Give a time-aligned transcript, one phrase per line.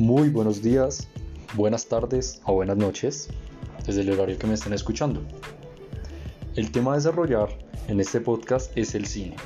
[0.00, 1.08] Muy buenos días,
[1.54, 3.28] buenas tardes o buenas noches,
[3.84, 5.20] desde el horario que me estén escuchando.
[6.56, 7.50] El tema a desarrollar
[7.86, 9.36] en este podcast es el cine,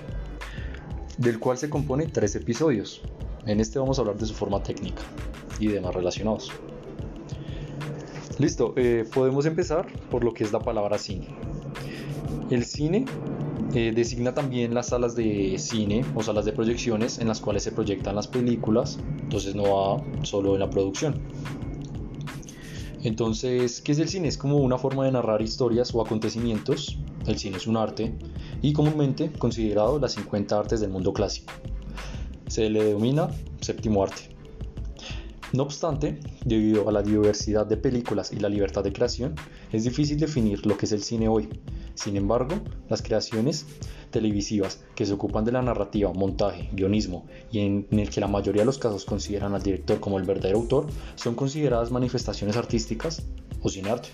[1.19, 3.03] del cual se compone tres episodios.
[3.47, 5.03] En este vamos a hablar de su forma técnica
[5.59, 6.53] y demás relacionados.
[8.39, 11.27] Listo, eh, podemos empezar por lo que es la palabra cine.
[12.51, 13.07] El cine
[13.75, 17.73] eh, designa también las salas de cine o salas de proyecciones en las cuales se
[17.73, 21.21] proyectan las películas, entonces no va solo en la producción.
[23.03, 24.29] Entonces, ¿qué es el cine?
[24.29, 26.99] Es como una forma de narrar historias o acontecimientos.
[27.27, 28.15] El cine es un arte
[28.63, 31.53] y comúnmente considerado las 50 artes del mundo clásico.
[32.47, 33.29] Se le denomina
[33.61, 34.35] séptimo arte.
[35.53, 39.35] No obstante, debido a la diversidad de películas y la libertad de creación,
[39.73, 41.49] es difícil definir lo que es el cine hoy,
[41.95, 42.57] sin embargo,
[42.89, 43.67] las creaciones
[44.11, 48.63] televisivas que se ocupan de la narrativa, montaje, guionismo y en, el que la mayoría
[48.63, 50.87] de los casos consideran al director como el verdadero autor,
[51.17, 53.25] son consideradas manifestaciones artísticas
[53.63, 54.09] o cine arte,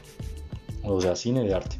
[0.82, 1.76] o sea, cine de arte.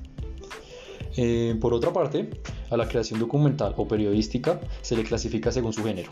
[1.17, 2.31] Eh, por otra parte,
[2.71, 6.11] a la creación documental o periodística se le clasifica según su género.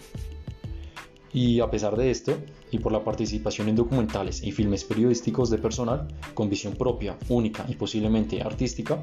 [1.33, 2.33] Y a pesar de esto,
[2.71, 7.67] y por la participación en documentales y filmes periodísticos de personal con visión propia, única
[7.69, 8.99] y posiblemente artística,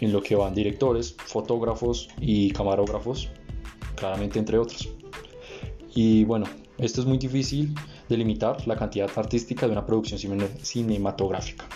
[0.00, 3.28] en lo que van directores, fotógrafos y camarógrafos,
[3.96, 4.88] claramente entre otros.
[5.94, 6.46] Y bueno,
[6.78, 7.74] esto es muy difícil
[8.08, 10.18] delimitar la cantidad artística de una producción
[10.62, 11.66] cinematográfica.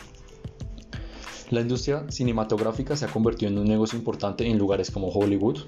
[1.51, 5.59] La industria cinematográfica se ha convertido en un negocio importante en lugares como Hollywood,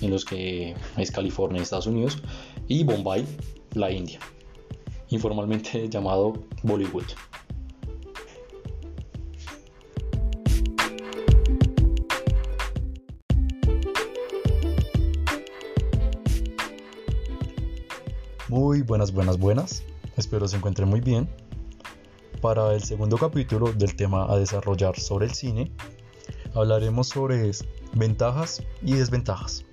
[0.00, 2.18] en los que es California, Estados Unidos,
[2.68, 3.26] y Bombay,
[3.74, 4.20] la India,
[5.08, 7.06] informalmente llamado Bollywood.
[18.48, 19.82] Muy buenas, buenas, buenas.
[20.16, 21.28] Espero se encuentren muy bien.
[22.40, 25.72] Para el segundo capítulo del tema a desarrollar sobre el cine,
[26.54, 27.50] hablaremos sobre
[27.94, 29.64] ventajas y desventajas.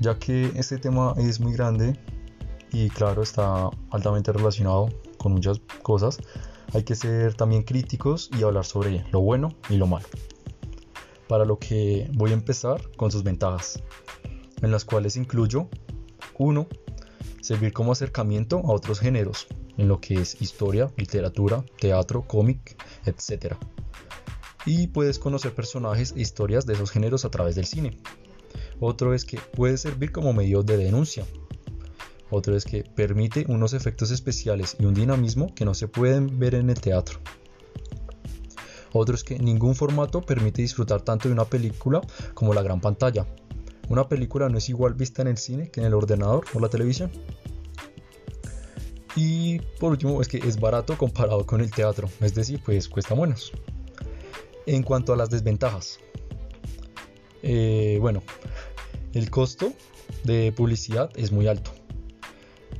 [0.00, 2.00] Ya que este tema es muy grande
[2.72, 6.16] y claro está altamente relacionado con muchas cosas,
[6.72, 10.06] hay que ser también críticos y hablar sobre lo bueno y lo malo.
[11.28, 13.82] Para lo que voy a empezar con sus ventajas,
[14.62, 15.68] en las cuales incluyo
[16.38, 16.66] 1
[17.40, 19.46] servir como acercamiento a otros géneros,
[19.76, 22.76] en lo que es historia, literatura, teatro, cómic,
[23.06, 23.54] etc.
[24.66, 27.98] Y puedes conocer personajes e historias de esos géneros a través del cine.
[28.80, 31.24] Otro es que puede servir como medio de denuncia.
[32.30, 36.54] Otro es que permite unos efectos especiales y un dinamismo que no se pueden ver
[36.54, 37.20] en el teatro.
[38.92, 42.00] Otro es que ningún formato permite disfrutar tanto de una película
[42.32, 43.26] como la gran pantalla,
[43.88, 46.68] una película no es igual vista en el cine que en el ordenador o la
[46.68, 47.10] televisión.
[49.16, 53.14] Y por último es que es barato comparado con el teatro, es decir, pues cuesta
[53.14, 53.52] menos.
[54.66, 56.00] En cuanto a las desventajas,
[57.42, 58.22] eh, bueno,
[59.12, 59.72] el costo
[60.24, 61.70] de publicidad es muy alto.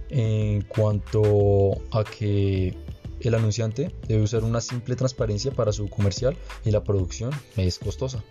[0.08, 2.74] En cuanto a que
[3.20, 8.22] el anunciante debe usar una simple transparencia para su comercial y la producción es costosa.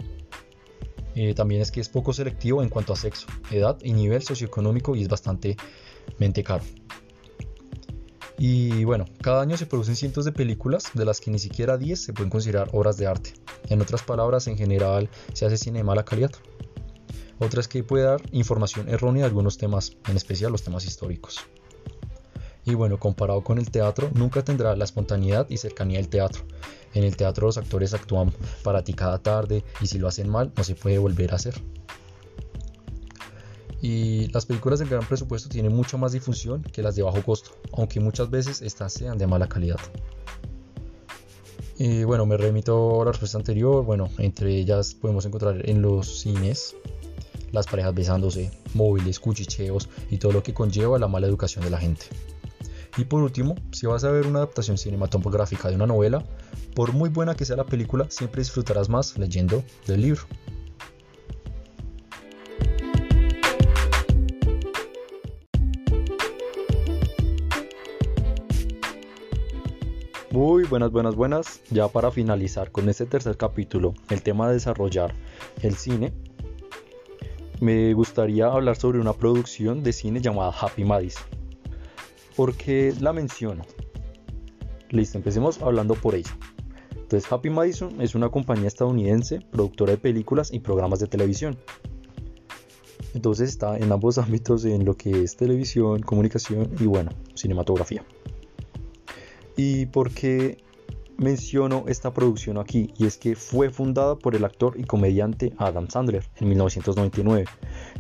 [1.16, 4.96] Eh, también es que es poco selectivo en cuanto a sexo, edad y nivel socioeconómico
[4.96, 5.57] y es bastante
[6.18, 6.63] mente caro.
[8.38, 12.01] Y bueno, cada año se producen cientos de películas, de las que ni siquiera 10
[12.01, 13.34] se pueden considerar obras de arte.
[13.69, 16.31] En otras palabras, en general se hace cine de mala calidad.
[17.40, 21.41] Otra es que puede dar información errónea de algunos temas, en especial los temas históricos.
[22.66, 26.44] Y bueno, comparado con el teatro, nunca tendrá la espontaneidad y cercanía del teatro,
[26.94, 28.34] en el teatro los actores actúan
[28.64, 31.56] para ti cada tarde y si lo hacen mal no se puede volver a hacer.
[33.81, 37.52] Y las películas de gran presupuesto tienen mucha más difusión que las de bajo costo,
[37.74, 39.80] aunque muchas veces estas sean de mala calidad.
[41.78, 43.84] Y bueno, me remito a la respuesta anterior.
[43.84, 46.75] Bueno, entre ellas podemos encontrar en los cines
[47.52, 51.78] las parejas besándose, móviles, cuchicheos y todo lo que conlleva la mala educación de la
[51.78, 52.06] gente.
[52.95, 56.24] Y por último, si vas a ver una adaptación cinematográfica de una novela,
[56.75, 60.22] por muy buena que sea la película, siempre disfrutarás más leyendo del libro.
[70.30, 71.62] Muy buenas, buenas, buenas.
[71.72, 75.13] Ya para finalizar con este tercer capítulo, el tema de desarrollar
[75.62, 76.13] el cine,
[77.60, 81.43] me gustaría hablar sobre una producción de cine llamada Happy Madison.
[82.35, 83.63] ¿Por qué la menciono?
[84.89, 86.35] Listo, empecemos hablando por ella.
[86.95, 91.57] Entonces, Happy Madison es una compañía estadounidense, productora de películas y programas de televisión.
[93.13, 98.03] Entonces está en ambos ámbitos, en lo que es televisión, comunicación y bueno, cinematografía.
[99.56, 100.57] ¿Y por qué
[101.18, 102.91] menciono esta producción aquí?
[102.97, 107.45] Y es que fue fundada por el actor y comediante Adam Sandler en 1999.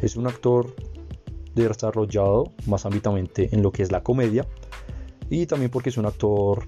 [0.01, 0.75] Es un actor
[1.55, 4.45] desarrollado más ámbitamente en lo que es la comedia
[5.29, 6.67] y también porque es un actor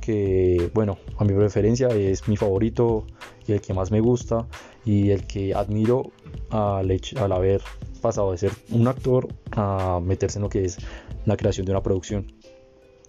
[0.00, 3.06] que, bueno, a mi preferencia es mi favorito
[3.46, 4.46] y el que más me gusta
[4.84, 6.12] y el que admiro
[6.50, 7.62] al, al haber
[8.02, 10.78] pasado de ser un actor a meterse en lo que es
[11.24, 12.26] la creación de una producción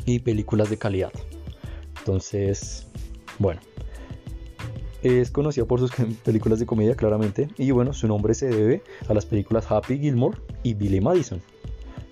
[0.05, 1.11] y películas de calidad.
[1.99, 2.87] Entonces,
[3.39, 3.59] bueno,
[5.05, 5.91] es conocido por sus
[6.25, 10.39] películas de comedia claramente y bueno, su nombre se debe a las películas Happy Gilmore
[10.63, 11.41] y Billy Madison,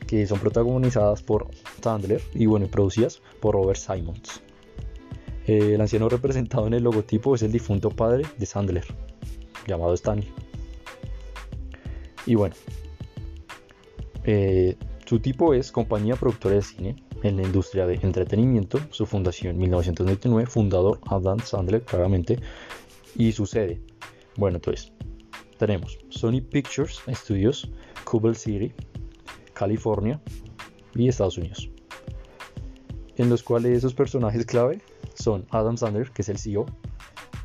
[0.05, 1.47] que son protagonizadas por
[1.81, 4.41] Sandler y bueno, producidas por Robert Simons.
[5.47, 8.85] el anciano representado en el logotipo es el difunto padre de Sandler,
[9.67, 10.31] llamado Stanley.
[12.27, 12.55] Y bueno,
[14.23, 19.57] eh, su tipo es compañía productora de cine en la industria de entretenimiento, su fundación
[19.57, 22.39] 1999, fundador Adam Sandler claramente,
[23.15, 23.81] y su sede.
[24.37, 24.91] Bueno, entonces
[25.57, 27.71] tenemos Sony Pictures Studios,
[28.03, 28.71] Cobble City,
[29.53, 30.19] California
[30.95, 31.69] y Estados Unidos.
[33.15, 34.81] En los cuales esos personajes clave
[35.13, 36.65] son Adam Sandler, que es el CEO,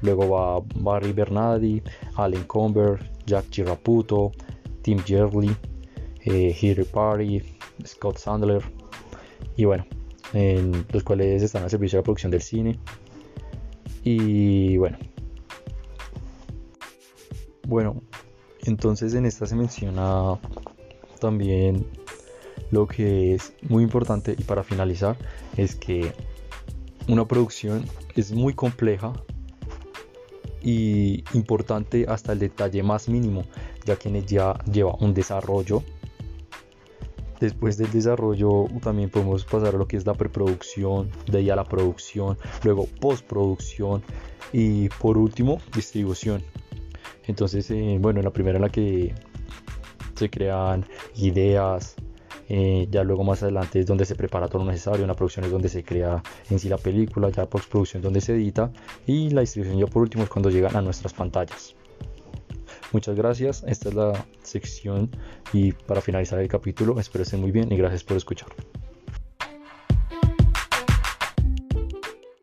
[0.01, 1.83] luego va Barry Bernardi,
[2.17, 4.33] Allen Comber, Jack Chiraputo,
[4.83, 5.55] Tim Jerley,
[6.25, 7.43] eh, Party,
[7.85, 8.63] Scott Sandler,
[9.57, 9.87] y bueno,
[10.33, 12.79] en los cuales están al servicio de la producción del cine.
[14.05, 14.99] Y bueno,
[17.69, 18.03] bueno,
[18.65, 20.41] entonces en esta se menciona
[21.21, 21.87] también
[22.71, 25.17] lo que es muy importante y para finalizar
[25.57, 26.13] es que
[27.07, 27.85] una producción
[28.17, 29.13] es muy compleja
[30.61, 33.45] y importante hasta el detalle más mínimo,
[33.85, 35.85] ya que ya lleva un desarrollo
[37.41, 41.57] Después del desarrollo también podemos pasar a lo que es la preproducción, de ahí a
[41.57, 44.03] la producción, luego postproducción
[44.53, 46.43] y por último distribución.
[47.29, 49.15] Entonces, eh, bueno, en la primera en la que
[50.17, 50.85] se crean
[51.17, 51.95] ideas,
[52.49, 55.45] eh, ya luego más adelante es donde se prepara todo lo necesario, en la producción
[55.45, 58.73] es donde se crea en sí la película, ya postproducción donde se edita
[59.07, 61.77] y la distribución ya por último es cuando llegan a nuestras pantallas.
[62.91, 65.11] Muchas gracias, esta es la sección
[65.53, 68.49] y para finalizar el capítulo espero estén muy bien y gracias por escuchar.